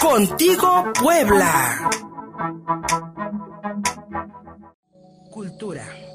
Contigo 0.00 0.92
Puebla. 0.94 1.90
Cultura. 5.32 6.07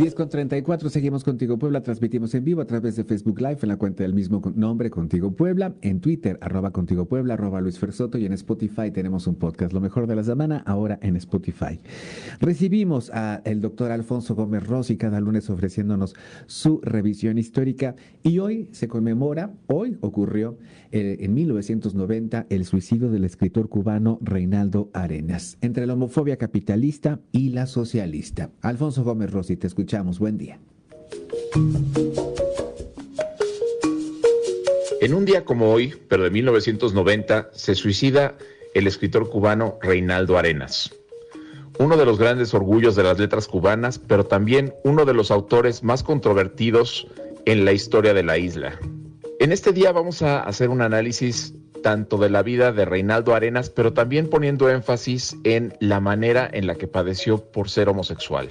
10 0.00 0.14
con 0.14 0.30
34, 0.30 0.88
seguimos 0.88 1.24
contigo 1.24 1.58
Puebla, 1.58 1.82
transmitimos 1.82 2.34
en 2.34 2.42
vivo 2.42 2.62
a 2.62 2.64
través 2.64 2.96
de 2.96 3.04
Facebook 3.04 3.38
Live 3.38 3.58
en 3.60 3.68
la 3.68 3.76
cuenta 3.76 4.02
del 4.02 4.14
mismo 4.14 4.40
nombre, 4.54 4.88
Contigo 4.88 5.30
Puebla, 5.36 5.74
en 5.82 6.00
Twitter, 6.00 6.38
arroba 6.40 6.70
Contigo 6.70 7.04
Puebla, 7.04 7.34
arroba 7.34 7.60
Luis 7.60 7.78
Fersoto 7.78 8.16
y 8.16 8.24
en 8.24 8.32
Spotify 8.32 8.90
tenemos 8.90 9.26
un 9.26 9.34
podcast, 9.34 9.74
lo 9.74 9.80
mejor 9.82 10.06
de 10.06 10.16
la 10.16 10.24
semana, 10.24 10.62
ahora 10.64 10.98
en 11.02 11.16
Spotify. 11.16 11.80
Recibimos 12.40 13.10
a 13.10 13.42
el 13.44 13.60
doctor 13.60 13.92
Alfonso 13.92 14.34
Gómez 14.34 14.66
Rossi 14.66 14.96
cada 14.96 15.20
lunes 15.20 15.50
ofreciéndonos 15.50 16.14
su 16.46 16.80
revisión 16.82 17.36
histórica 17.36 17.94
y 18.22 18.38
hoy 18.38 18.70
se 18.72 18.88
conmemora, 18.88 19.52
hoy 19.66 19.98
ocurrió 20.00 20.56
eh, 20.92 21.18
en 21.20 21.34
1990 21.34 22.46
el 22.48 22.64
suicidio 22.64 23.10
del 23.10 23.24
escritor 23.24 23.68
cubano 23.68 24.18
Reinaldo 24.22 24.88
Arenas, 24.94 25.58
entre 25.60 25.86
la 25.86 25.92
homofobia 25.92 26.38
capitalista 26.38 27.20
y 27.32 27.50
la 27.50 27.66
socialista. 27.66 28.50
Alfonso 28.62 29.04
Gómez 29.04 29.30
Rossi, 29.30 29.58
te 29.58 29.66
escucho 29.66 29.89
Buen 29.90 30.38
día. 30.38 30.56
En 35.00 35.14
un 35.14 35.24
día 35.24 35.44
como 35.44 35.72
hoy, 35.72 35.96
pero 36.08 36.22
de 36.22 36.30
1990, 36.30 37.50
se 37.52 37.74
suicida 37.74 38.36
el 38.74 38.86
escritor 38.86 39.28
cubano 39.28 39.78
Reinaldo 39.82 40.38
Arenas, 40.38 40.94
uno 41.80 41.96
de 41.96 42.04
los 42.04 42.20
grandes 42.20 42.54
orgullos 42.54 42.94
de 42.94 43.02
las 43.02 43.18
letras 43.18 43.48
cubanas, 43.48 43.98
pero 43.98 44.24
también 44.24 44.74
uno 44.84 45.04
de 45.04 45.14
los 45.14 45.32
autores 45.32 45.82
más 45.82 46.04
controvertidos 46.04 47.08
en 47.44 47.64
la 47.64 47.72
historia 47.72 48.14
de 48.14 48.22
la 48.22 48.38
isla. 48.38 48.78
En 49.40 49.50
este 49.50 49.72
día 49.72 49.90
vamos 49.90 50.22
a 50.22 50.40
hacer 50.40 50.68
un 50.68 50.82
análisis 50.82 51.52
tanto 51.82 52.16
de 52.16 52.30
la 52.30 52.44
vida 52.44 52.70
de 52.70 52.84
Reinaldo 52.84 53.34
Arenas, 53.34 53.70
pero 53.70 53.92
también 53.92 54.30
poniendo 54.30 54.70
énfasis 54.70 55.36
en 55.42 55.74
la 55.80 55.98
manera 55.98 56.48
en 56.52 56.68
la 56.68 56.76
que 56.76 56.86
padeció 56.86 57.38
por 57.38 57.68
ser 57.68 57.88
homosexual. 57.88 58.50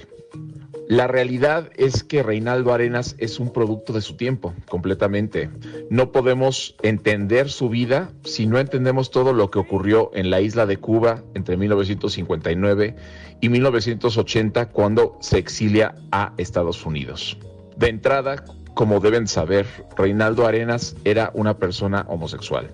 La 0.90 1.06
realidad 1.06 1.70
es 1.76 2.02
que 2.02 2.24
Reinaldo 2.24 2.72
Arenas 2.72 3.14
es 3.18 3.38
un 3.38 3.52
producto 3.52 3.92
de 3.92 4.00
su 4.00 4.16
tiempo, 4.16 4.54
completamente. 4.68 5.48
No 5.88 6.10
podemos 6.10 6.74
entender 6.82 7.48
su 7.48 7.68
vida 7.68 8.10
si 8.24 8.48
no 8.48 8.58
entendemos 8.58 9.12
todo 9.12 9.32
lo 9.32 9.52
que 9.52 9.60
ocurrió 9.60 10.10
en 10.14 10.30
la 10.30 10.40
isla 10.40 10.66
de 10.66 10.78
Cuba 10.78 11.22
entre 11.34 11.56
1959 11.56 12.96
y 13.40 13.48
1980 13.48 14.70
cuando 14.70 15.16
se 15.20 15.38
exilia 15.38 15.94
a 16.10 16.32
Estados 16.38 16.84
Unidos. 16.84 17.38
De 17.76 17.88
entrada, 17.88 18.44
como 18.74 18.98
deben 18.98 19.28
saber, 19.28 19.66
Reinaldo 19.96 20.44
Arenas 20.44 20.96
era 21.04 21.30
una 21.34 21.56
persona 21.56 22.04
homosexual. 22.08 22.68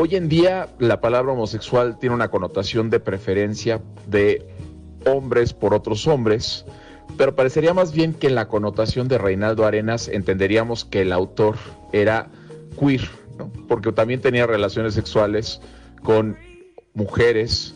Hoy 0.00 0.14
en 0.14 0.28
día 0.28 0.68
la 0.78 1.00
palabra 1.00 1.32
homosexual 1.32 1.98
tiene 1.98 2.14
una 2.14 2.28
connotación 2.28 2.90
de 2.90 3.00
preferencia 3.00 3.82
de 4.06 4.46
hombres 5.04 5.52
por 5.52 5.74
otros 5.74 6.06
hombres, 6.06 6.64
pero 7.16 7.34
parecería 7.34 7.72
más 7.74 7.92
bien 7.92 8.12
que 8.12 8.26
en 8.26 8.34
la 8.34 8.48
connotación 8.48 9.08
de 9.08 9.18
Reinaldo 9.18 9.64
Arenas 9.64 10.08
entenderíamos 10.08 10.84
que 10.84 11.02
el 11.02 11.12
autor 11.12 11.56
era 11.92 12.28
queer, 12.78 13.08
porque 13.68 13.92
también 13.92 14.20
tenía 14.20 14.46
relaciones 14.46 14.94
sexuales 14.94 15.60
con 16.02 16.36
mujeres 16.94 17.74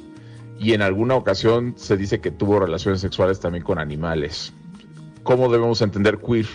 y 0.59 0.75
en 0.75 0.83
alguna 0.83 1.15
ocasión 1.15 1.75
se 1.77 1.97
dice 1.97 2.21
que 2.21 2.31
tuvo 2.31 2.61
relaciones 2.61 3.01
sexuales 3.01 3.41
también 3.41 3.65
con 3.65 3.79
animales. 3.79 4.53
¿Cómo 5.23 5.51
debemos 5.51 5.81
entender 5.81 6.19
queer? 6.19 6.47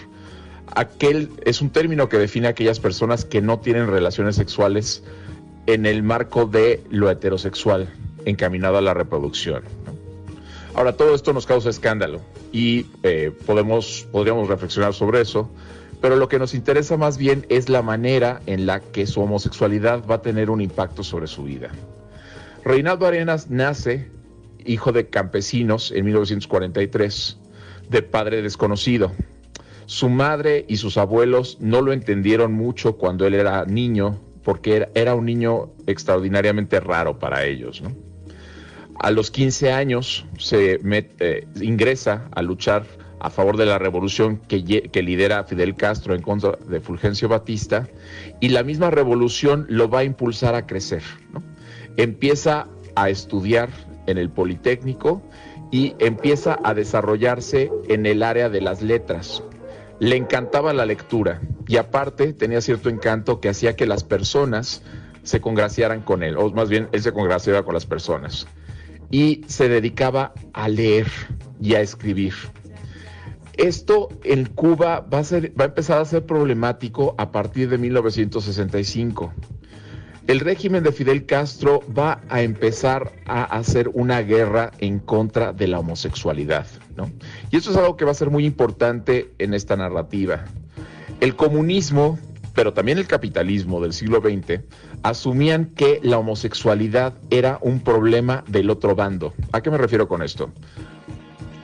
Aquel 0.76 1.30
es 1.44 1.62
un 1.62 1.70
término 1.70 2.10
que 2.10 2.18
define 2.18 2.48
a 2.48 2.52
aquellas 2.52 2.80
personas 2.80 3.26
que 3.26 3.42
no 3.42 3.60
tienen 3.60 3.88
relaciones 3.88 4.36
sexuales 4.36 5.04
en 5.68 5.86
el 5.86 6.04
marco 6.04 6.46
de 6.46 6.84
lo 6.90 7.10
heterosexual 7.10 7.90
encaminado 8.26 8.78
a 8.78 8.82
la 8.82 8.94
reproducción. 8.94 9.64
Ahora, 10.76 10.94
todo 10.94 11.16
esto 11.16 11.32
nos 11.32 11.46
causa 11.46 11.70
escándalo 11.70 12.20
y 12.52 12.86
eh, 13.04 13.32
podemos, 13.46 14.08
podríamos 14.12 14.50
reflexionar 14.50 14.94
sobre 14.94 15.22
eso, 15.22 15.50
pero 16.02 16.18
lo 16.18 16.28
que 16.28 16.38
nos 16.38 16.54
interesa 16.54 16.98
más 16.98 17.18
bien 17.18 17.46
es 17.50 17.70
la 17.70 17.82
manera 17.82 18.42
en 18.46 18.66
la 18.66 18.82
que 18.82 19.08
su 19.08 19.22
homosexualidad 19.22 20.04
va 20.06 20.16
a 20.16 20.22
tener 20.22 20.50
un 20.50 20.60
impacto 20.60 21.04
sobre 21.04 21.28
su 21.28 21.44
vida. 21.44 21.70
Reinaldo 22.66 23.08
Arenas 23.08 23.50
nace 23.50 24.10
hijo 24.66 24.92
de 24.92 25.08
campesinos 25.08 25.92
en 25.92 26.06
1943, 26.06 27.38
de 27.90 28.02
padre 28.02 28.42
desconocido. 28.42 29.12
Su 29.86 30.10
madre 30.10 30.66
y 30.68 30.78
sus 30.78 30.98
abuelos 30.98 31.58
no 31.62 31.82
lo 31.82 31.94
entendieron 31.94 32.52
mucho 32.52 32.98
cuando 32.98 33.26
él 33.28 33.36
era 33.36 33.66
niño, 33.66 34.20
porque 34.44 34.90
era, 34.94 35.16
un 35.16 35.26
niño 35.26 35.70
extraordinariamente 35.88 36.80
raro 36.80 37.20
para 37.20 37.46
ellos. 37.46 37.82
¿no? 37.82 37.92
A 39.00 39.12
los 39.12 39.30
15 39.30 39.72
años 39.72 40.26
se 40.38 40.80
mete, 40.82 41.48
ingresa 41.62 42.30
a 42.32 42.42
luchar 42.42 42.86
a 43.20 43.30
favor 43.30 43.58
de 43.58 43.66
la 43.66 43.78
revolución 43.78 44.38
que, 44.38 45.02
lidera 45.02 45.44
Fidel 45.44 45.76
Castro 45.76 46.16
en 46.16 46.22
contra 46.22 46.58
de 46.68 46.80
Fulgencio 46.80 47.28
Batista 47.28 47.88
y 48.40 48.50
la 48.50 48.64
misma 48.64 48.92
revolución 48.92 49.66
lo 49.70 49.90
va 49.90 50.00
a 50.00 50.04
impulsar 50.04 50.56
a 50.56 50.66
crecer. 50.66 51.04
Empieza 51.98 52.68
a 52.96 53.10
estudiar 53.10 53.70
en 54.08 54.18
el 54.18 54.30
Politécnico 54.30 55.22
y 55.72 55.96
empieza 56.00 56.60
a 56.64 56.74
desarrollarse 56.74 57.72
en 57.90 58.06
el 58.06 58.24
área 58.24 58.50
de 58.50 58.62
las 58.62 58.82
letras. 58.82 59.44
Le 60.00 60.16
encantaba 60.16 60.74
la 60.74 60.86
lectura 60.86 61.42
y 61.68 61.78
aparte 61.78 62.34
tenía 62.34 62.62
cierto 62.62 62.90
encanto 62.90 63.40
que 63.40 63.50
hacía 63.50 63.76
que 63.76 63.88
las 63.88 64.04
personas 64.04 64.84
se 65.24 65.42
congraciaran 65.42 66.02
con 66.02 66.22
él, 66.22 66.38
o 66.38 66.52
más 66.52 66.70
bien 66.70 66.88
él 66.92 67.02
se 67.02 67.12
congraciaba 67.12 67.64
con 67.64 67.74
las 67.74 67.86
personas 67.86 68.48
y 69.12 69.42
se 69.48 69.70
dedicaba 69.70 70.34
a 70.54 70.68
leer 70.68 71.08
y 71.62 71.76
a 71.76 71.82
escribir. 71.82 72.34
Esto 73.58 74.10
en 74.24 74.46
Cuba 74.46 75.00
va 75.02 75.20
a, 75.20 75.24
ser, 75.24 75.54
va 75.60 75.66
a 75.66 75.68
empezar 75.68 76.00
a 76.00 76.06
ser 76.06 76.26
problemático 76.26 77.16
a 77.18 77.32
partir 77.32 77.70
de 77.70 77.78
1965. 77.78 79.34
El 80.28 80.40
régimen 80.40 80.84
de 80.84 80.92
Fidel 80.92 81.26
Castro 81.26 81.82
va 81.98 82.22
a 82.30 82.42
empezar 82.42 83.14
a 83.28 83.44
hacer 83.44 83.90
una 83.94 84.22
guerra 84.22 84.72
en 84.80 85.00
contra 85.00 85.54
de 85.54 85.68
la 85.68 85.80
homosexualidad. 85.80 86.66
¿no? 86.98 87.12
Y 87.52 87.58
eso 87.58 87.72
es 87.72 87.78
algo 87.78 87.96
que 87.96 88.06
va 88.06 88.12
a 88.12 88.16
ser 88.16 88.32
muy 88.32 88.46
importante 88.46 89.32
en 89.38 89.54
esta 89.54 89.76
narrativa. 89.76 90.46
El 91.22 91.36
comunismo 91.36 92.20
pero 92.56 92.74
también 92.74 92.98
el 92.98 93.06
capitalismo 93.06 93.82
del 93.82 93.94
siglo 93.94 94.22
XX, 94.22 94.62
asumían 95.04 95.66
que 95.76 96.00
la 96.02 96.18
homosexualidad 96.18 97.14
era 97.30 97.60
un 97.62 97.82
problema 97.82 98.44
del 98.48 98.70
otro 98.70 98.96
bando. 98.96 99.34
¿A 99.52 99.62
qué 99.62 99.70
me 99.70 99.78
refiero 99.78 100.08
con 100.08 100.24
esto? 100.24 100.50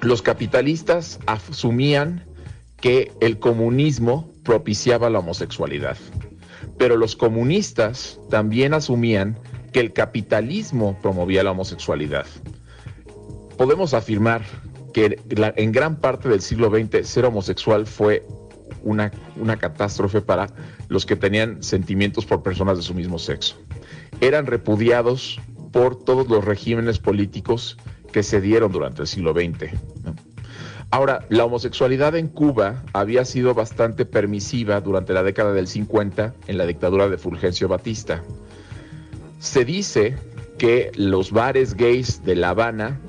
Los 0.02 0.22
capitalistas 0.22 1.20
asumían 1.26 2.26
que 2.82 3.12
el 3.22 3.40
comunismo 3.40 4.30
propiciaba 4.44 5.10
la 5.10 5.20
homosexualidad, 5.20 5.98
pero 6.78 6.98
los 6.98 7.16
comunistas 7.16 8.20
también 8.30 8.74
asumían 8.74 9.38
que 9.72 9.80
el 9.80 9.94
capitalismo 9.94 11.00
promovía 11.02 11.44
la 11.44 11.52
homosexualidad. 11.52 12.26
Podemos 13.58 13.94
afirmar 13.94 14.42
que 14.94 15.20
en 15.30 15.72
gran 15.72 16.02
parte 16.02 16.28
del 16.28 16.42
siglo 16.42 16.70
XX 16.70 17.08
ser 17.08 17.26
homosexual 17.26 17.86
fue 17.86 18.26
una, 18.84 19.12
una 19.36 19.58
catástrofe 19.58 20.22
para 20.22 20.48
los 20.88 21.06
que 21.06 21.16
tenían 21.16 21.64
sentimientos 21.64 22.26
por 22.26 22.44
personas 22.44 22.78
de 22.78 22.84
su 22.84 22.94
mismo 22.94 23.20
sexo. 23.20 23.56
Eran 24.20 24.46
repudiados 24.46 25.40
por 25.72 26.04
todos 26.04 26.28
los 26.28 26.44
regímenes 26.44 27.00
políticos 27.00 27.78
que 28.12 28.24
se 28.24 28.42
dieron 28.42 28.72
durante 28.72 29.02
el 29.02 29.08
siglo 29.08 29.34
XX. 29.34 29.72
Ahora, 30.94 31.26
la 31.30 31.46
homosexualidad 31.46 32.16
en 32.16 32.28
Cuba 32.28 32.84
había 32.92 33.24
sido 33.24 33.54
bastante 33.54 34.06
permisiva 34.06 34.82
durante 34.82 35.14
la 35.14 35.24
década 35.24 35.54
del 35.54 35.68
50 35.68 36.34
en 36.48 36.58
la 36.58 36.66
dictadura 36.66 37.08
de 37.08 37.18
Fulgencio 37.18 37.70
Batista. 37.70 38.22
Se 39.40 39.64
dice 39.64 40.18
que 40.58 40.92
los 40.96 41.32
bares 41.32 41.76
gays 41.76 42.26
de 42.26 42.36
La 42.36 42.50
Habana 42.50 43.00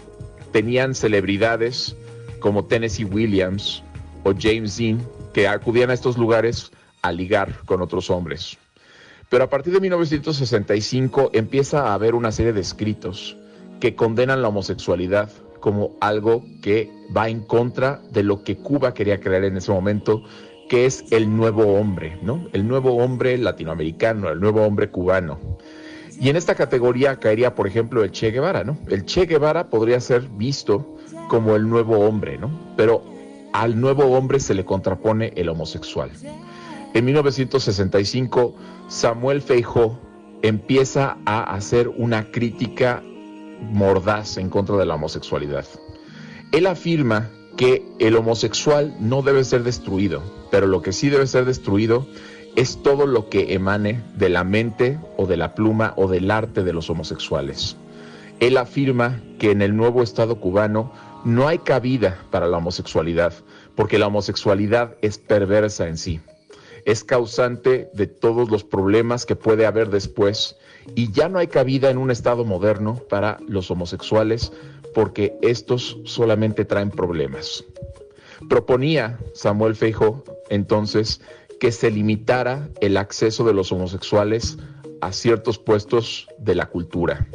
tenían 0.52 0.94
celebridades 0.94 1.96
como 2.38 2.66
Tennessee 2.66 3.04
Williams 3.04 3.82
o 4.22 4.32
James 4.38 4.76
Dean 4.76 5.00
que 5.32 5.48
acudían 5.48 5.90
a 5.90 5.94
estos 5.94 6.18
lugares 6.18 6.72
a 7.02 7.12
ligar 7.12 7.58
con 7.64 7.82
otros 7.82 8.10
hombres. 8.10 8.58
Pero 9.28 9.44
a 9.44 9.50
partir 9.50 9.72
de 9.72 9.80
1965 9.80 11.30
empieza 11.32 11.88
a 11.88 11.94
haber 11.94 12.14
una 12.14 12.32
serie 12.32 12.52
de 12.52 12.60
escritos 12.60 13.36
que 13.80 13.96
condenan 13.96 14.42
la 14.42 14.48
homosexualidad 14.48 15.30
como 15.60 15.96
algo 16.00 16.44
que 16.60 16.90
va 17.16 17.28
en 17.28 17.40
contra 17.40 18.02
de 18.10 18.22
lo 18.22 18.44
que 18.44 18.58
Cuba 18.58 18.92
quería 18.94 19.20
crear 19.20 19.44
en 19.44 19.56
ese 19.56 19.72
momento, 19.72 20.22
que 20.68 20.86
es 20.86 21.04
el 21.10 21.34
nuevo 21.34 21.74
hombre, 21.74 22.18
¿no? 22.22 22.46
El 22.52 22.68
nuevo 22.68 22.96
hombre 22.96 23.38
latinoamericano, 23.38 24.28
el 24.28 24.40
nuevo 24.40 24.62
hombre 24.62 24.90
cubano. 24.90 25.38
Y 26.20 26.28
en 26.28 26.36
esta 26.36 26.54
categoría 26.54 27.16
caería, 27.16 27.54
por 27.54 27.66
ejemplo, 27.66 28.04
el 28.04 28.10
Che 28.10 28.30
Guevara, 28.30 28.64
¿no? 28.64 28.78
El 28.88 29.04
Che 29.06 29.26
Guevara 29.26 29.70
podría 29.70 29.98
ser 30.00 30.22
visto 30.22 30.96
como 31.28 31.56
el 31.56 31.68
nuevo 31.68 32.00
hombre, 32.00 32.38
¿no? 32.38 32.50
Pero 32.76 33.02
al 33.52 33.80
nuevo 33.80 34.04
hombre 34.04 34.40
se 34.40 34.54
le 34.54 34.64
contrapone 34.64 35.32
el 35.36 35.48
homosexual. 35.48 36.10
en 36.94 37.04
1965 37.04 38.54
Samuel 38.88 39.42
Feijó 39.42 39.98
empieza 40.42 41.16
a 41.24 41.54
hacer 41.54 41.88
una 41.88 42.30
crítica 42.30 43.02
mordaz 43.60 44.36
en 44.36 44.50
contra 44.50 44.76
de 44.76 44.86
la 44.86 44.96
homosexualidad. 44.96 45.64
Él 46.50 46.66
afirma 46.66 47.30
que 47.56 47.84
el 47.98 48.16
homosexual 48.16 48.94
no 48.98 49.22
debe 49.22 49.44
ser 49.44 49.62
destruido, 49.62 50.22
pero 50.50 50.66
lo 50.66 50.82
que 50.82 50.92
sí 50.92 51.08
debe 51.08 51.26
ser 51.26 51.44
destruido 51.44 52.06
es 52.56 52.82
todo 52.82 53.06
lo 53.06 53.28
que 53.28 53.54
emane 53.54 54.02
de 54.16 54.28
la 54.28 54.44
mente 54.44 54.98
o 55.16 55.26
de 55.26 55.36
la 55.36 55.54
pluma 55.54 55.94
o 55.96 56.08
del 56.08 56.30
arte 56.30 56.62
de 56.64 56.72
los 56.72 56.90
homosexuales. 56.90 57.76
Él 58.42 58.56
afirma 58.56 59.22
que 59.38 59.52
en 59.52 59.62
el 59.62 59.76
nuevo 59.76 60.02
Estado 60.02 60.40
cubano 60.40 60.92
no 61.24 61.46
hay 61.46 61.58
cabida 61.58 62.26
para 62.32 62.48
la 62.48 62.56
homosexualidad, 62.56 63.32
porque 63.76 64.00
la 64.00 64.08
homosexualidad 64.08 64.96
es 65.00 65.16
perversa 65.16 65.86
en 65.86 65.96
sí, 65.96 66.20
es 66.84 67.04
causante 67.04 67.88
de 67.94 68.08
todos 68.08 68.50
los 68.50 68.64
problemas 68.64 69.26
que 69.26 69.36
puede 69.36 69.64
haber 69.64 69.90
después 69.90 70.56
y 70.96 71.12
ya 71.12 71.28
no 71.28 71.38
hay 71.38 71.46
cabida 71.46 71.88
en 71.90 71.98
un 71.98 72.10
Estado 72.10 72.44
moderno 72.44 72.96
para 73.08 73.38
los 73.46 73.70
homosexuales 73.70 74.52
porque 74.92 75.36
estos 75.40 75.98
solamente 76.04 76.64
traen 76.64 76.90
problemas. 76.90 77.64
Proponía 78.48 79.20
Samuel 79.34 79.76
Feijo 79.76 80.24
entonces 80.50 81.20
que 81.60 81.70
se 81.70 81.92
limitara 81.92 82.70
el 82.80 82.96
acceso 82.96 83.44
de 83.44 83.54
los 83.54 83.70
homosexuales 83.70 84.58
a 85.00 85.12
ciertos 85.12 85.60
puestos 85.60 86.26
de 86.38 86.56
la 86.56 86.66
cultura. 86.66 87.28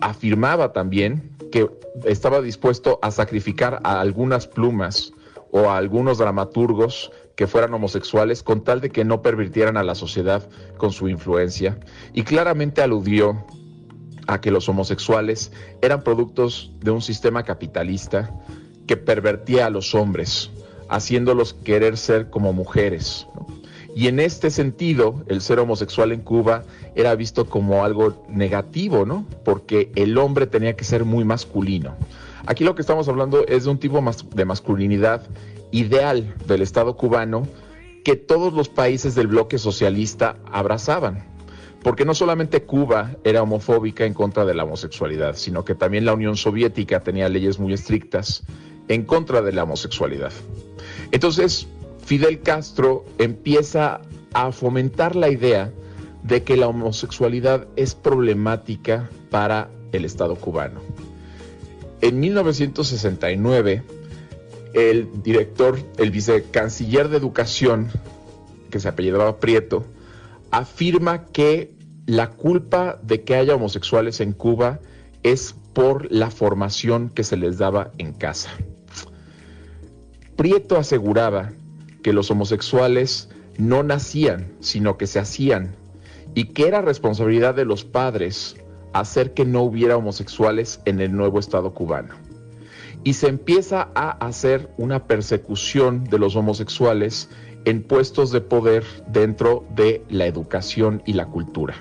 Afirmaba 0.00 0.72
también 0.72 1.30
que 1.52 1.68
estaba 2.04 2.40
dispuesto 2.40 2.98
a 3.02 3.10
sacrificar 3.10 3.80
a 3.84 4.00
algunas 4.00 4.46
plumas 4.46 5.12
o 5.50 5.70
a 5.70 5.76
algunos 5.76 6.18
dramaturgos 6.18 7.10
que 7.36 7.46
fueran 7.46 7.72
homosexuales 7.74 8.42
con 8.42 8.64
tal 8.64 8.80
de 8.80 8.90
que 8.90 9.04
no 9.04 9.22
pervirtieran 9.22 9.76
a 9.76 9.82
la 9.82 9.94
sociedad 9.94 10.48
con 10.76 10.92
su 10.92 11.08
influencia 11.08 11.78
y 12.12 12.22
claramente 12.22 12.82
aludió 12.82 13.44
a 14.26 14.40
que 14.40 14.50
los 14.50 14.68
homosexuales 14.68 15.52
eran 15.80 16.02
productos 16.02 16.72
de 16.80 16.90
un 16.90 17.00
sistema 17.00 17.44
capitalista 17.44 18.30
que 18.86 18.96
pervertía 18.96 19.66
a 19.66 19.70
los 19.70 19.94
hombres 19.94 20.50
haciéndolos 20.88 21.54
querer 21.54 21.96
ser 21.96 22.30
como 22.30 22.52
mujeres. 22.52 23.26
Y 23.98 24.06
en 24.06 24.20
este 24.20 24.52
sentido, 24.52 25.24
el 25.26 25.40
ser 25.40 25.58
homosexual 25.58 26.12
en 26.12 26.20
Cuba 26.20 26.62
era 26.94 27.16
visto 27.16 27.46
como 27.46 27.84
algo 27.84 28.24
negativo, 28.28 29.04
¿no? 29.04 29.26
Porque 29.44 29.90
el 29.96 30.16
hombre 30.18 30.46
tenía 30.46 30.76
que 30.76 30.84
ser 30.84 31.04
muy 31.04 31.24
masculino. 31.24 31.96
Aquí 32.46 32.62
lo 32.62 32.76
que 32.76 32.82
estamos 32.82 33.08
hablando 33.08 33.44
es 33.48 33.64
de 33.64 33.70
un 33.70 33.78
tipo 33.78 34.00
de 34.36 34.44
masculinidad 34.44 35.26
ideal 35.72 36.32
del 36.46 36.62
Estado 36.62 36.96
cubano 36.96 37.48
que 38.04 38.14
todos 38.14 38.52
los 38.52 38.68
países 38.68 39.16
del 39.16 39.26
bloque 39.26 39.58
socialista 39.58 40.36
abrazaban. 40.52 41.24
Porque 41.82 42.04
no 42.04 42.14
solamente 42.14 42.62
Cuba 42.62 43.16
era 43.24 43.42
homofóbica 43.42 44.04
en 44.04 44.14
contra 44.14 44.44
de 44.44 44.54
la 44.54 44.62
homosexualidad, 44.62 45.34
sino 45.34 45.64
que 45.64 45.74
también 45.74 46.04
la 46.04 46.14
Unión 46.14 46.36
Soviética 46.36 47.00
tenía 47.00 47.28
leyes 47.28 47.58
muy 47.58 47.72
estrictas 47.72 48.44
en 48.86 49.02
contra 49.02 49.42
de 49.42 49.50
la 49.50 49.64
homosexualidad. 49.64 50.30
Entonces, 51.10 51.66
Fidel 52.08 52.40
Castro 52.40 53.04
empieza 53.18 54.00
a 54.32 54.50
fomentar 54.50 55.14
la 55.14 55.28
idea 55.28 55.74
de 56.22 56.42
que 56.42 56.56
la 56.56 56.66
homosexualidad 56.66 57.68
es 57.76 57.94
problemática 57.94 59.10
para 59.28 59.68
el 59.92 60.06
Estado 60.06 60.34
cubano. 60.36 60.80
En 62.00 62.18
1969, 62.18 63.82
el 64.72 65.22
director, 65.22 65.78
el 65.98 66.10
vicecanciller 66.10 67.10
de 67.10 67.18
Educación, 67.18 67.88
que 68.70 68.80
se 68.80 68.88
apellidaba 68.88 69.38
Prieto, 69.38 69.84
afirma 70.50 71.26
que 71.26 71.74
la 72.06 72.30
culpa 72.30 72.98
de 73.02 73.22
que 73.22 73.34
haya 73.34 73.54
homosexuales 73.54 74.20
en 74.20 74.32
Cuba 74.32 74.80
es 75.22 75.54
por 75.74 76.10
la 76.10 76.30
formación 76.30 77.10
que 77.10 77.22
se 77.22 77.36
les 77.36 77.58
daba 77.58 77.92
en 77.98 78.14
casa. 78.14 78.48
Prieto 80.36 80.78
aseguraba 80.78 81.52
que 82.02 82.12
los 82.12 82.30
homosexuales 82.30 83.28
no 83.58 83.82
nacían, 83.82 84.52
sino 84.60 84.96
que 84.96 85.06
se 85.06 85.18
hacían, 85.18 85.74
y 86.34 86.44
que 86.46 86.68
era 86.68 86.80
responsabilidad 86.80 87.54
de 87.54 87.64
los 87.64 87.84
padres 87.84 88.56
hacer 88.92 89.34
que 89.34 89.44
no 89.44 89.62
hubiera 89.62 89.96
homosexuales 89.96 90.80
en 90.84 91.00
el 91.00 91.14
nuevo 91.14 91.38
Estado 91.38 91.74
cubano. 91.74 92.14
Y 93.04 93.14
se 93.14 93.28
empieza 93.28 93.88
a 93.94 94.10
hacer 94.10 94.70
una 94.76 95.06
persecución 95.06 96.04
de 96.04 96.18
los 96.18 96.36
homosexuales 96.36 97.28
en 97.64 97.82
puestos 97.82 98.32
de 98.32 98.40
poder 98.40 98.84
dentro 99.08 99.64
de 99.74 100.02
la 100.08 100.26
educación 100.26 101.02
y 101.06 101.12
la 101.12 101.26
cultura. 101.26 101.74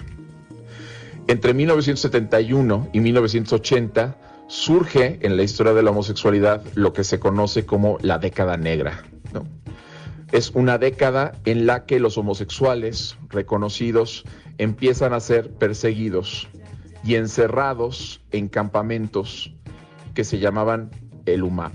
Entre 1.28 1.54
1971 1.54 2.90
y 2.94 3.00
1980, 3.00 4.18
surge 4.48 5.20
en 5.22 5.36
la 5.36 5.44
historia 5.44 5.74
de 5.74 5.84
la 5.84 5.92
homosexualidad 5.92 6.64
lo 6.76 6.94
que 6.94 7.04
se 7.04 7.20
conoce 7.20 7.66
como 7.66 7.98
la 8.02 8.18
década 8.18 8.56
negra. 8.56 9.04
Es 10.32 10.52
una 10.52 10.78
década 10.78 11.34
en 11.46 11.66
la 11.66 11.86
que 11.86 12.00
los 12.00 12.18
homosexuales 12.18 13.18
reconocidos 13.30 14.26
empiezan 14.58 15.14
a 15.14 15.20
ser 15.20 15.52
perseguidos 15.52 16.50
y 17.04 17.16
encerrados 17.16 18.22
en 18.32 18.50
campamentos 18.50 19.54
que 20.14 20.24
se 20.24 20.40
llamaban 20.40 20.92
el 21.26 21.44
UMAP. 21.44 21.74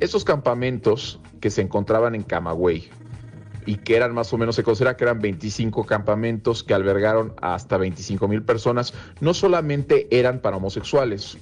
Esos 0.00 0.24
campamentos 0.24 1.20
que 1.40 1.50
se 1.50 1.62
encontraban 1.62 2.14
en 2.14 2.22
Camagüey, 2.22 2.90
y 3.64 3.76
que 3.76 3.96
eran 3.96 4.14
más 4.14 4.32
o 4.32 4.38
menos, 4.38 4.56
se 4.56 4.62
considera 4.62 4.96
que 4.96 5.04
eran 5.04 5.20
25 5.20 5.84
campamentos 5.84 6.62
que 6.62 6.72
albergaron 6.72 7.34
hasta 7.42 7.76
25 7.76 8.26
mil 8.26 8.42
personas, 8.42 8.94
no 9.20 9.34
solamente 9.34 10.08
eran 10.10 10.40
para 10.40 10.56
homosexuales, 10.56 11.36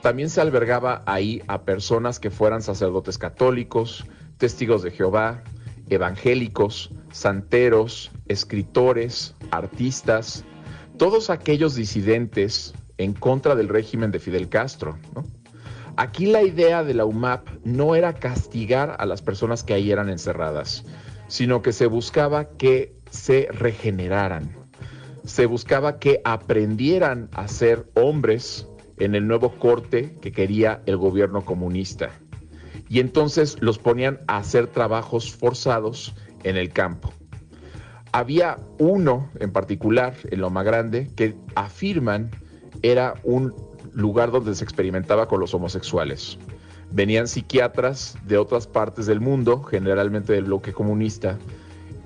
también 0.00 0.30
se 0.30 0.40
albergaba 0.40 1.02
ahí 1.06 1.40
a 1.46 1.62
personas 1.62 2.18
que 2.18 2.30
fueran 2.30 2.60
sacerdotes 2.62 3.18
católicos, 3.18 4.04
testigos 4.42 4.82
de 4.82 4.90
Jehová, 4.90 5.40
evangélicos, 5.88 6.90
santeros, 7.12 8.10
escritores, 8.26 9.36
artistas, 9.52 10.44
todos 10.98 11.30
aquellos 11.30 11.76
disidentes 11.76 12.74
en 12.98 13.12
contra 13.12 13.54
del 13.54 13.68
régimen 13.68 14.10
de 14.10 14.18
Fidel 14.18 14.48
Castro. 14.48 14.98
Aquí 15.94 16.26
la 16.26 16.42
idea 16.42 16.82
de 16.82 16.92
la 16.92 17.04
UMAP 17.04 17.46
no 17.62 17.94
era 17.94 18.14
castigar 18.14 18.96
a 18.98 19.06
las 19.06 19.22
personas 19.22 19.62
que 19.62 19.74
ahí 19.74 19.92
eran 19.92 20.08
encerradas, 20.08 20.84
sino 21.28 21.62
que 21.62 21.72
se 21.72 21.86
buscaba 21.86 22.48
que 22.56 22.96
se 23.12 23.46
regeneraran, 23.52 24.56
se 25.24 25.46
buscaba 25.46 26.00
que 26.00 26.20
aprendieran 26.24 27.28
a 27.32 27.46
ser 27.46 27.88
hombres 27.94 28.66
en 28.98 29.14
el 29.14 29.24
nuevo 29.28 29.52
corte 29.60 30.16
que 30.20 30.32
quería 30.32 30.82
el 30.86 30.96
gobierno 30.96 31.44
comunista. 31.44 32.10
Y 32.92 33.00
entonces 33.00 33.56
los 33.60 33.78
ponían 33.78 34.20
a 34.26 34.36
hacer 34.36 34.66
trabajos 34.66 35.34
forzados 35.34 36.14
en 36.44 36.56
el 36.56 36.70
campo. 36.70 37.12
Había 38.12 38.58
uno 38.78 39.30
en 39.40 39.50
particular, 39.50 40.14
en 40.30 40.42
Loma 40.42 40.62
Grande, 40.62 41.10
que 41.16 41.34
afirman 41.54 42.30
era 42.82 43.14
un 43.24 43.54
lugar 43.94 44.30
donde 44.30 44.54
se 44.54 44.64
experimentaba 44.64 45.26
con 45.26 45.40
los 45.40 45.54
homosexuales 45.54 46.38
venían 46.92 47.26
psiquiatras 47.26 48.16
de 48.26 48.38
otras 48.38 48.66
partes 48.66 49.06
del 49.06 49.20
mundo, 49.20 49.62
generalmente 49.62 50.32
del 50.32 50.44
bloque 50.44 50.72
comunista, 50.72 51.38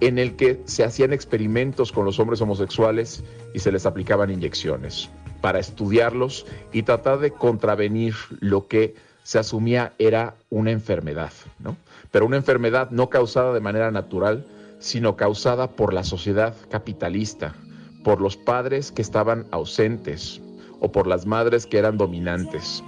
en 0.00 0.18
el 0.18 0.36
que 0.36 0.60
se 0.64 0.84
hacían 0.84 1.12
experimentos 1.12 1.92
con 1.92 2.04
los 2.04 2.18
hombres 2.18 2.40
homosexuales 2.40 3.24
y 3.54 3.58
se 3.58 3.72
les 3.72 3.86
aplicaban 3.86 4.30
inyecciones 4.30 5.10
para 5.40 5.58
estudiarlos 5.58 6.46
y 6.72 6.82
tratar 6.82 7.18
de 7.18 7.30
contravenir 7.30 8.14
lo 8.40 8.66
que 8.66 8.94
se 9.26 9.40
asumía 9.40 9.92
era 9.98 10.36
una 10.50 10.70
enfermedad, 10.70 11.32
¿no? 11.58 11.76
Pero 12.12 12.26
una 12.26 12.36
enfermedad 12.36 12.92
no 12.92 13.10
causada 13.10 13.52
de 13.52 13.58
manera 13.58 13.90
natural, 13.90 14.46
sino 14.78 15.16
causada 15.16 15.72
por 15.72 15.92
la 15.92 16.04
sociedad 16.04 16.54
capitalista, 16.70 17.56
por 18.04 18.20
los 18.20 18.36
padres 18.36 18.92
que 18.92 19.02
estaban 19.02 19.48
ausentes 19.50 20.40
o 20.78 20.92
por 20.92 21.08
las 21.08 21.26
madres 21.26 21.66
que 21.66 21.76
eran 21.76 21.98
dominantes. 21.98 22.84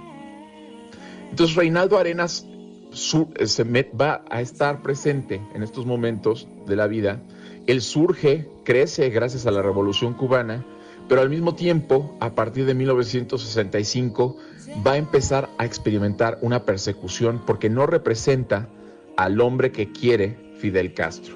Entonces 1.29 1.57
Reinaldo 1.57 1.97
Arenas 1.97 2.47
eh, 2.47 3.45
se 3.45 3.63
va 3.99 4.23
a 4.29 4.39
estar 4.39 4.81
presente 4.81 5.41
en 5.53 5.61
estos 5.61 5.85
momentos 5.85 6.47
de 6.65 6.77
la 6.77 6.87
vida. 6.87 7.21
Él 7.67 7.81
surge, 7.81 8.47
crece 8.63 9.09
gracias 9.09 9.45
a 9.45 9.51
la 9.51 9.61
Revolución 9.61 10.13
cubana, 10.13 10.65
pero 11.09 11.21
al 11.21 11.29
mismo 11.29 11.55
tiempo, 11.55 12.15
a 12.21 12.35
partir 12.35 12.65
de 12.65 12.75
1965, 12.75 14.37
va 14.85 14.93
a 14.93 14.97
empezar 14.97 15.49
a 15.57 15.65
experimentar 15.65 16.37
una 16.41 16.63
persecución 16.63 17.41
porque 17.45 17.69
no 17.69 17.87
representa 17.87 18.69
al 19.17 19.41
hombre 19.41 19.71
que 19.71 19.91
quiere 19.91 20.37
Fidel 20.59 20.93
Castro. 20.93 21.35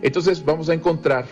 Entonces 0.00 0.44
vamos 0.44 0.68
a 0.68 0.74
encontrar 0.74 1.26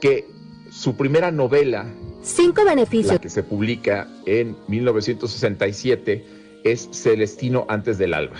que 0.00 0.26
su 0.70 0.96
primera 0.96 1.30
novela, 1.30 1.86
Cinco 2.22 2.64
beneficios, 2.64 3.14
la 3.14 3.18
que 3.18 3.30
se 3.30 3.42
publica 3.42 4.08
en 4.24 4.56
1967, 4.68 6.24
es 6.64 6.88
Celestino 6.92 7.66
antes 7.68 7.98
del 7.98 8.14
alba. 8.14 8.36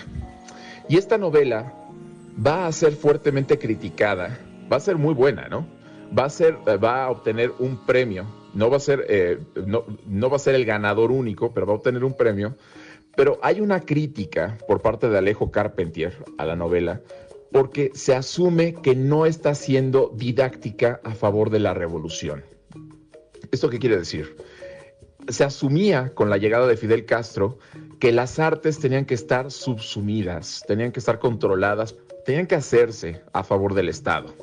Y 0.89 0.97
esta 0.97 1.19
novela 1.19 1.73
va 2.45 2.67
a 2.67 2.73
ser 2.73 2.93
fuertemente 2.93 3.59
criticada, 3.59 4.39
va 4.71 4.77
a 4.77 4.81
ser 4.81 4.97
muy 4.97 5.15
buena, 5.15 5.49
¿no? 5.49 5.67
Va 6.17 6.25
a, 6.25 6.31
ser, 6.31 6.57
va 6.83 7.05
a 7.05 7.11
obtener 7.11 7.53
un 7.59 7.85
premio, 7.85 8.27
no 8.57 8.71
va 8.71 8.79
a 8.79 8.81
ser, 8.81 9.05
eh, 9.09 9.39
no, 9.67 9.85
no 10.07 10.31
va 10.31 10.37
a 10.37 10.41
ser 10.41 10.55
el 10.55 10.65
ganador 10.65 11.13
único, 11.13 11.53
pero 11.53 11.67
va 11.67 11.75
a 11.75 11.77
obtener 11.77 12.05
un 12.05 12.17
premio. 12.17 12.57
Pero 13.15 13.39
hay 13.43 13.61
una 13.61 13.81
crítica 13.81 14.57
por 14.67 14.81
parte 14.81 15.09
de 15.09 15.19
Alejo 15.19 15.51
Carpentier 15.51 16.25
a 16.39 16.47
la 16.47 16.57
novela 16.57 17.03
porque 17.53 17.91
se 17.95 18.15
asume 18.15 18.75
que 18.75 18.95
no 18.95 19.27
está 19.27 19.55
siendo 19.55 20.13
didáctica 20.15 21.01
a 21.05 21.15
favor 21.15 21.51
de 21.51 21.61
la 21.61 21.75
revolución. 21.75 22.45
¿Esto 23.51 23.71
qué 23.71 23.79
quiere 23.79 23.99
decir? 23.99 24.37
Se 25.29 25.45
asumía 25.45 26.13
con 26.15 26.31
la 26.31 26.37
llegada 26.39 26.67
de 26.67 26.77
Fidel 26.77 27.05
Castro 27.05 27.59
que 28.01 28.13
las 28.13 28.39
artes 28.39 28.79
tenían 28.79 29.05
que 29.05 29.15
estar 29.15 29.51
subsumidas, 29.51 30.65
tenían 30.67 30.93
que 30.93 31.01
estar 31.01 31.19
controladas, 31.19 31.97
tenían 32.25 32.47
que 32.47 32.55
hacerse 32.57 33.23
a 33.33 33.45
favor 33.45 33.75
del 33.75 33.89
Estado. 33.89 34.35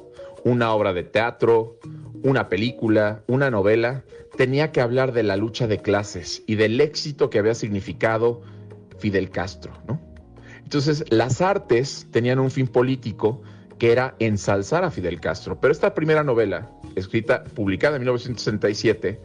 Una 0.44 0.74
obra 0.74 0.94
de 0.94 1.04
teatro, 1.04 1.80
una 2.24 2.50
película, 2.50 3.24
una 3.28 3.50
novela, 3.50 4.04
tenía 4.38 4.72
que 4.72 4.82
hablar 4.82 5.14
de 5.14 5.24
la 5.24 5.38
lucha 5.38 5.68
de 5.68 5.82
clases 5.82 6.44
y 6.48 6.56
del 6.56 6.80
éxito 6.82 7.30
que 7.30 7.40
había 7.40 7.56
significado 7.56 8.42
Fidel 8.98 9.30
Castro, 9.30 9.74
¿no? 9.88 10.02
Entonces, 10.64 11.06
las 11.10 11.42
artes 11.42 12.08
tenían 12.12 12.40
un 12.40 12.50
fin 12.50 12.68
político 12.68 13.42
que 13.78 13.92
era 13.92 14.16
ensalzar 14.20 14.84
a 14.84 14.92
Fidel 14.92 15.20
Castro. 15.20 15.60
Pero 15.60 15.72
esta 15.72 15.94
primera 15.94 16.24
novela, 16.24 16.72
escrita, 16.96 17.44
publicada 17.44 17.98
en 17.98 18.02
1967, 18.02 19.20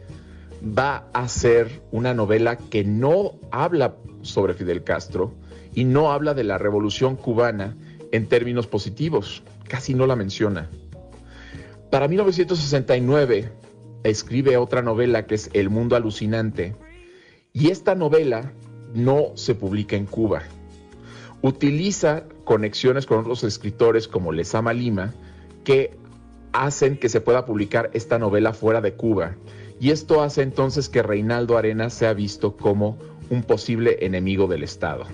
va 0.61 1.07
a 1.13 1.27
ser 1.27 1.81
una 1.91 2.13
novela 2.13 2.57
que 2.57 2.83
no 2.83 3.39
habla 3.51 3.95
sobre 4.21 4.53
Fidel 4.53 4.83
Castro 4.83 5.33
y 5.73 5.85
no 5.85 6.11
habla 6.11 6.33
de 6.33 6.43
la 6.43 6.57
revolución 6.57 7.15
cubana 7.15 7.75
en 8.11 8.27
términos 8.27 8.67
positivos, 8.67 9.43
casi 9.67 9.93
no 9.93 10.05
la 10.05 10.15
menciona. 10.15 10.69
Para 11.91 12.07
1969 12.07 13.51
escribe 14.03 14.57
otra 14.57 14.81
novela 14.81 15.25
que 15.25 15.35
es 15.35 15.49
El 15.53 15.69
Mundo 15.69 15.95
Alucinante 15.95 16.75
y 17.53 17.69
esta 17.69 17.95
novela 17.95 18.53
no 18.93 19.31
se 19.35 19.55
publica 19.55 19.95
en 19.95 20.05
Cuba 20.05 20.43
utiliza 21.41 22.23
conexiones 22.43 23.05
con 23.05 23.19
otros 23.19 23.43
escritores 23.43 24.07
como 24.07 24.31
Lezama 24.31 24.73
Lima 24.73 25.13
que 25.63 25.97
hacen 26.51 26.97
que 26.97 27.09
se 27.09 27.21
pueda 27.21 27.45
publicar 27.45 27.89
esta 27.93 28.17
novela 28.17 28.53
fuera 28.53 28.81
de 28.81 28.93
Cuba. 28.93 29.35
Y 29.79 29.91
esto 29.91 30.21
hace 30.21 30.41
entonces 30.41 30.89
que 30.89 31.03
Reinaldo 31.03 31.57
Arenas 31.57 31.93
sea 31.93 32.13
visto 32.13 32.57
como 32.57 32.97
un 33.29 33.43
posible 33.43 33.97
enemigo 34.01 34.47
del 34.47 34.63
Estado. 34.63 35.05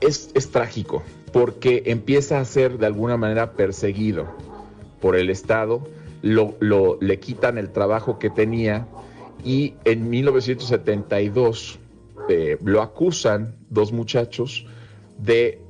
Es, 0.00 0.32
trágico 0.50 1.02
porque 1.32 1.82
empieza 1.86 2.38
a 2.38 2.44
ser 2.44 2.78
de 2.78 2.86
alguna 2.86 3.16
manera 3.16 3.52
perseguido 3.52 4.28
por 5.04 5.16
el 5.16 5.28
Estado, 5.28 5.86
lo, 6.22 6.56
le 6.98 7.20
quitan 7.20 7.58
el 7.58 7.68
trabajo 7.72 8.18
que 8.18 8.30
tenía 8.30 8.86
y 9.44 9.74
en 9.84 10.08
1972 10.08 11.78
eh, 12.30 12.56
lo 12.64 12.80
acusan 12.80 13.54
dos 13.68 13.92
muchachos 13.92 14.64
de 15.18 15.60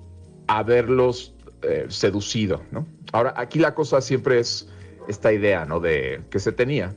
haberlos 0.47 1.35
eh, 1.63 1.87
seducido, 1.89 2.63
¿no? 2.71 2.87
Ahora, 3.11 3.35
aquí 3.37 3.59
la 3.59 3.75
cosa 3.75 4.01
siempre 4.01 4.39
es 4.39 4.69
esta 5.09 5.33
idea, 5.33 5.65
¿no? 5.65 5.81
De 5.81 6.21
que 6.31 6.39
se 6.39 6.53
tenía 6.53 6.95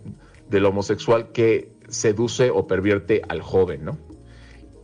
del 0.48 0.65
homosexual 0.65 1.32
que 1.32 1.72
seduce 1.88 2.51
o 2.51 2.67
pervierte 2.67 3.24
al 3.29 3.41
joven, 3.41 3.84
¿no? 3.84 3.98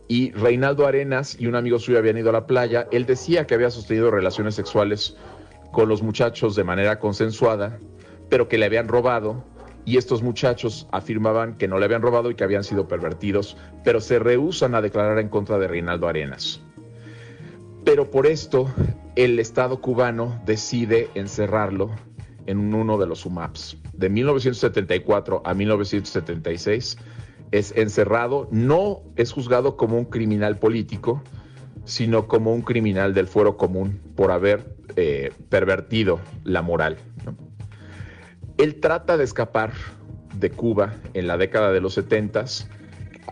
Y 0.08 0.32
Reinaldo 0.32 0.88
Arenas 0.88 1.36
y 1.38 1.46
un 1.46 1.54
amigo 1.54 1.78
suyo 1.78 1.98
habían 1.98 2.18
ido 2.18 2.30
a 2.30 2.32
la 2.32 2.48
playa. 2.48 2.88
Él 2.90 3.06
decía 3.06 3.46
que 3.46 3.54
había 3.54 3.70
sostenido 3.70 4.10
relaciones 4.10 4.56
sexuales 4.56 5.16
con 5.74 5.88
los 5.88 6.02
muchachos 6.02 6.54
de 6.54 6.62
manera 6.62 7.00
consensuada, 7.00 7.80
pero 8.30 8.48
que 8.48 8.58
le 8.58 8.66
habían 8.66 8.86
robado 8.86 9.44
y 9.84 9.96
estos 9.96 10.22
muchachos 10.22 10.86
afirmaban 10.92 11.58
que 11.58 11.66
no 11.66 11.78
le 11.78 11.84
habían 11.84 12.00
robado 12.00 12.30
y 12.30 12.36
que 12.36 12.44
habían 12.44 12.62
sido 12.62 12.86
pervertidos, 12.86 13.56
pero 13.82 14.00
se 14.00 14.20
rehusan 14.20 14.76
a 14.76 14.80
declarar 14.80 15.18
en 15.18 15.28
contra 15.28 15.58
de 15.58 15.66
Reinaldo 15.66 16.06
Arenas. 16.06 16.62
Pero 17.84 18.08
por 18.08 18.26
esto 18.26 18.72
el 19.16 19.40
Estado 19.40 19.80
cubano 19.80 20.40
decide 20.46 21.10
encerrarlo 21.16 21.90
en 22.46 22.72
uno 22.72 22.96
de 22.96 23.06
los 23.06 23.26
UMAPs. 23.26 23.76
De 23.94 24.08
1974 24.08 25.42
a 25.44 25.54
1976 25.54 26.98
es 27.50 27.76
encerrado, 27.76 28.46
no 28.52 29.02
es 29.16 29.32
juzgado 29.32 29.76
como 29.76 29.98
un 29.98 30.04
criminal 30.04 30.56
político, 30.58 31.20
sino 31.84 32.28
como 32.28 32.54
un 32.54 32.62
criminal 32.62 33.12
del 33.12 33.26
fuero 33.26 33.56
común 33.56 34.00
por 34.14 34.30
haber 34.30 34.74
eh, 34.96 35.32
pervertido 35.48 36.20
la 36.44 36.62
moral. 36.62 36.96
Él 38.58 38.80
trata 38.80 39.16
de 39.16 39.24
escapar 39.24 39.72
de 40.38 40.50
Cuba 40.50 40.94
en 41.14 41.26
la 41.26 41.36
década 41.36 41.72
de 41.72 41.80
los 41.80 41.94
70, 41.94 42.44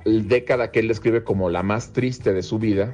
década 0.04 0.70
que 0.70 0.80
él 0.80 0.88
describe 0.88 1.22
como 1.24 1.50
la 1.50 1.62
más 1.62 1.92
triste 1.92 2.32
de 2.32 2.42
su 2.42 2.58
vida, 2.58 2.92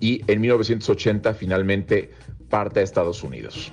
y 0.00 0.22
en 0.30 0.40
1980 0.40 1.34
finalmente 1.34 2.10
parte 2.48 2.80
a 2.80 2.82
Estados 2.82 3.22
Unidos. 3.22 3.72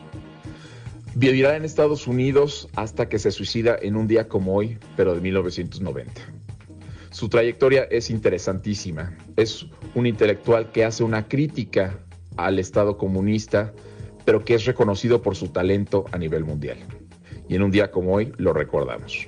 Vivirá 1.16 1.56
en 1.56 1.64
Estados 1.64 2.08
Unidos 2.08 2.70
hasta 2.76 3.08
que 3.08 3.20
se 3.20 3.32
suicida 3.32 3.78
en 3.82 3.96
un 3.96 4.08
día 4.08 4.28
como 4.28 4.56
hoy, 4.56 4.80
pero 4.96 5.14
de 5.14 5.22
1990. 5.22 6.22
Su 7.12 7.30
trayectoria 7.30 7.84
es 7.84 8.10
interesantísima. 8.10 9.16
Es 9.36 9.68
un 9.94 10.08
intelectual 10.08 10.72
que 10.72 10.84
hace 10.84 11.04
una 11.04 11.28
crítica 11.28 12.00
al 12.38 12.60
Estado 12.60 12.98
comunista, 12.98 13.74
pero 14.26 14.44
que 14.44 14.56
es 14.56 14.66
reconocido 14.66 15.22
por 15.22 15.36
su 15.36 15.50
talento 15.50 16.06
a 16.12 16.18
nivel 16.18 16.46
mundial 16.46 16.78
y 17.48 17.56
en 17.56 17.64
un 17.64 17.72
día 17.72 17.92
como 17.92 18.14
hoy 18.14 18.34
lo 18.38 18.54
recordamos. 18.54 19.28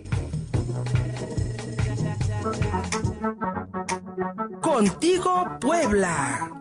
Contigo 4.62 5.57
Puebla. 5.59 6.51